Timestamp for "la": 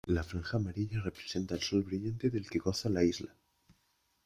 0.07-0.23, 2.89-3.03